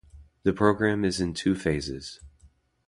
The 0.41 0.51
program 0.51 1.05
is 1.05 1.21
in 1.21 1.35
two 1.35 1.53
phases. 1.53 2.21